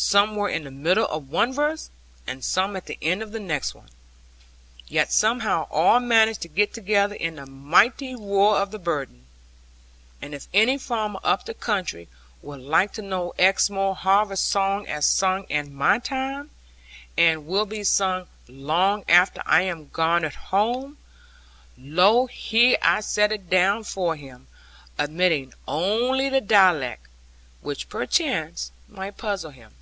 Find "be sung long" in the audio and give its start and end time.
17.66-19.02